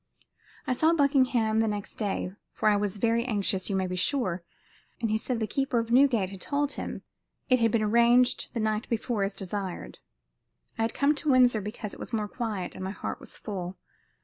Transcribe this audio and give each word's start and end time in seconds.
"I 0.65 0.73
saw 0.73 0.93
Buckingham 0.93 1.59
the 1.59 1.67
next 1.67 1.97
day, 1.97 2.31
for 2.53 2.67
I 2.69 2.75
was 2.75 2.97
very 2.97 3.23
anxious, 3.23 3.69
you 3.69 3.75
may 3.75 3.85
be 3.85 3.95
sure, 3.95 4.43
and 4.99 5.11
he 5.11 5.17
said 5.19 5.39
the 5.39 5.45
keeper 5.45 5.77
of 5.77 5.91
Newgate 5.91 6.31
had 6.31 6.41
told 6.41 6.71
him 6.71 7.03
it 7.51 7.59
had 7.59 7.69
been 7.69 7.83
arranged 7.83 8.51
the 8.55 8.59
night 8.59 8.89
before 8.89 9.21
as 9.21 9.35
desired. 9.35 9.99
I 10.75 10.81
had 10.81 10.95
come 10.95 11.13
to 11.13 11.29
Windsor 11.29 11.61
because 11.61 11.93
it 11.93 11.99
was 11.99 12.13
more 12.13 12.27
quiet, 12.27 12.73
and 12.73 12.83
my 12.83 12.89
heart 12.89 13.19
was 13.19 13.37
full. 13.37 13.77